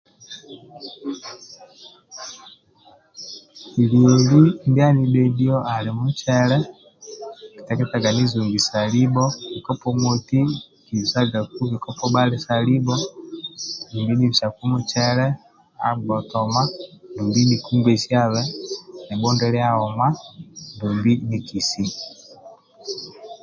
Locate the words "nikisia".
21.29-21.95